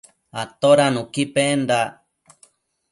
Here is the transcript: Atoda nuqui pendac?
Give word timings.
Atoda 0.41 0.87
nuqui 0.93 1.23
pendac? 1.33 1.89